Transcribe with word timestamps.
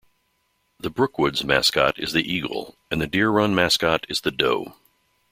The 0.79 0.89
Brookwoods 0.89 1.43
mascot 1.43 1.99
is 1.99 2.11
the 2.11 2.23
eagle 2.27 2.75
and 2.89 2.99
the 2.99 3.05
Deer 3.05 3.29
Run 3.29 3.53
mascot 3.53 4.07
is 4.09 4.21
the 4.21 4.31
doe. 4.31 4.73